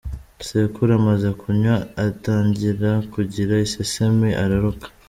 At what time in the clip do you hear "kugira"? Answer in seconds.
3.13-3.53